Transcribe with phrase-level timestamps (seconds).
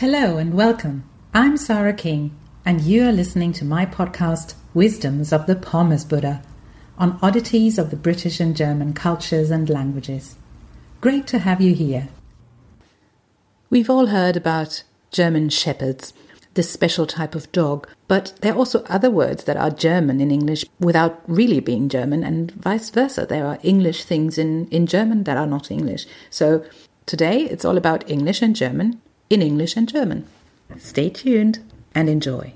[0.00, 1.04] Hello and welcome.
[1.34, 2.34] I'm Sarah King,
[2.64, 6.42] and you are listening to my podcast, Wisdoms of the Pommes Buddha,
[6.96, 10.36] on oddities of the British and German cultures and languages.
[11.02, 12.08] Great to have you here.
[13.68, 16.14] We've all heard about German shepherds,
[16.54, 20.30] this special type of dog, but there are also other words that are German in
[20.30, 23.26] English without really being German, and vice versa.
[23.26, 26.06] There are English things in, in German that are not English.
[26.30, 26.64] So
[27.04, 30.26] today it's all about English and German in English and German.
[30.76, 31.60] Stay tuned
[31.94, 32.52] and enjoy.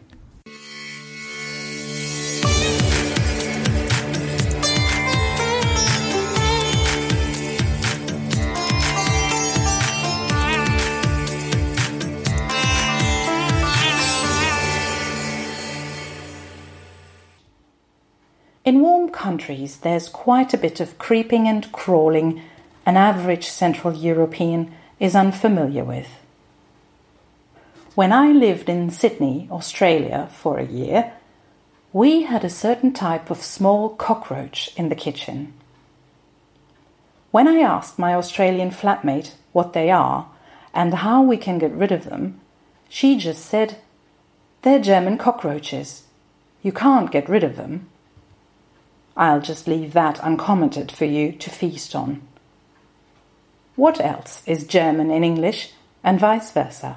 [18.65, 22.43] In warm countries, there's quite a bit of creeping and crawling
[22.87, 26.24] an average Central European is unfamiliar with.
[27.95, 31.13] When I lived in Sydney, Australia, for a year,
[31.93, 35.53] we had a certain type of small cockroach in the kitchen.
[37.31, 40.29] When I asked my Australian flatmate what they are
[40.73, 42.41] and how we can get rid of them,
[42.89, 43.79] she just said,
[44.63, 46.03] They're German cockroaches.
[46.63, 47.89] You can't get rid of them.
[49.17, 52.23] I'll just leave that uncommented for you to feast on.
[53.77, 55.71] What else is German in English
[56.03, 56.97] and vice versa?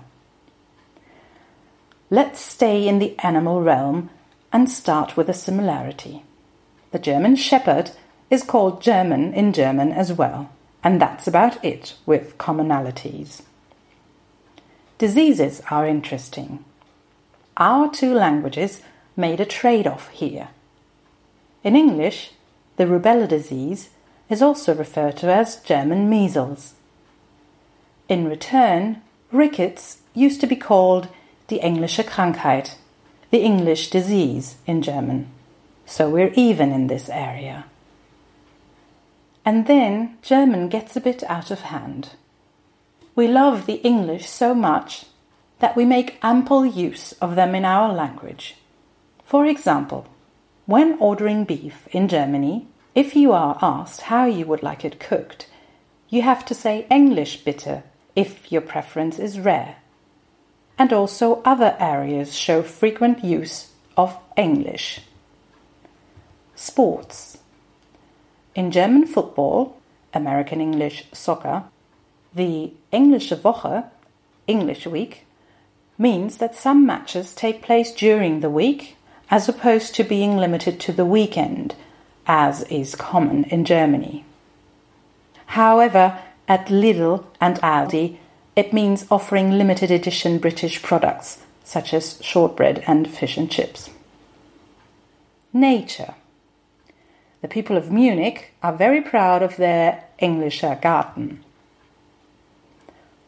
[2.10, 4.10] Let's stay in the animal realm
[4.54, 6.24] and start with a similarity.
[6.92, 7.92] The German Shepherd
[8.30, 10.50] is called German in German as well,
[10.82, 13.42] and that's about it with commonalities.
[14.98, 16.64] Diseases are interesting.
[17.58, 18.82] Our two languages
[19.18, 20.48] made a trade off here.
[21.62, 22.32] In English,
[22.78, 23.90] the rubella disease
[24.30, 26.76] is also referred to as German measles.
[28.08, 31.10] In return, rickets used to be called
[31.50, 32.78] die englische Krankheit,
[33.32, 35.28] the English disease in German.
[35.86, 37.66] So we're even in this area.
[39.46, 42.12] And then German gets a bit out of hand.
[43.16, 45.06] We love the English so much
[45.60, 48.56] that we make ample use of them in our language.
[49.24, 50.06] For example,
[50.66, 55.48] when ordering beef in Germany, if you are asked how you would like it cooked,
[56.10, 57.84] you have to say English bitte
[58.16, 59.78] if your preference is rare
[60.78, 65.02] and also other areas show frequent use of English.
[66.56, 67.40] Sports.
[68.56, 69.78] In German football,
[70.14, 71.64] American English soccer,
[72.34, 73.86] the Englische Woche,
[74.48, 75.26] English week,
[75.98, 78.96] means that some matches take place during the week
[79.30, 81.76] as opposed to being limited to the weekend,
[82.26, 84.24] as is common in Germany.
[85.48, 88.18] However, at Lidl and Aldi,
[88.58, 93.92] it means offering limited edition British products, such as shortbread and fish and chips.
[95.54, 96.16] Nature.
[97.44, 101.44] The people of Munich are very proud of their Englischer Garten.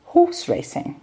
[0.06, 1.00] Horse racing.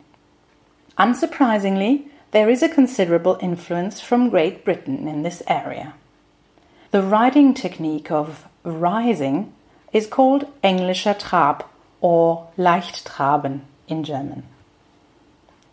[0.99, 5.95] Unsurprisingly, there is a considerable influence from Great Britain in this area.
[6.91, 9.53] The riding technique of rising
[9.93, 11.65] is called Englischer Trab
[12.01, 14.43] or Leichttraben in German.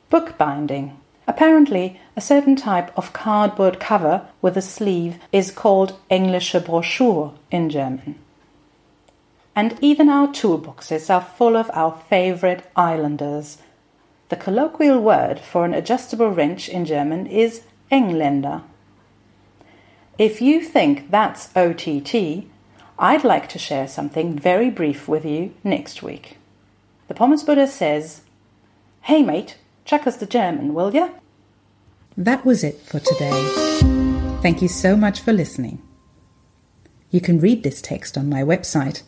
[0.10, 0.98] Bookbinding.
[1.28, 7.70] Apparently, a certain type of cardboard cover with a sleeve is called Englische Broschur in
[7.70, 8.16] German.
[9.56, 13.60] And even our toolboxes are full of our favorite islanders.
[14.30, 18.64] The colloquial word for an adjustable wrench in German is Engländer.
[20.18, 22.46] If you think that's OTT,
[23.00, 26.38] I'd like to share something very brief with you next week.
[27.08, 28.22] The Pommes Buddha says,
[29.02, 31.10] Hey mate, chuck us the German, will ya?
[32.16, 33.32] That was it for today.
[34.42, 35.82] Thank you so much for listening.
[37.10, 39.04] You can read this text on my website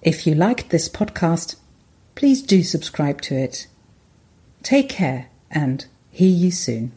[0.00, 1.56] If you liked this podcast,
[2.14, 3.66] please do subscribe to it.
[4.62, 6.92] Take care and hear you soon.